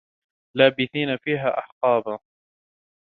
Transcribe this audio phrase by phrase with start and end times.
[0.57, 2.19] لَابِثِينَ فِيهَا أَحْقَابًا